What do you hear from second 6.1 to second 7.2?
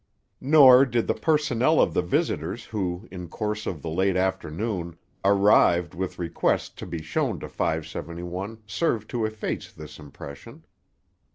requests to be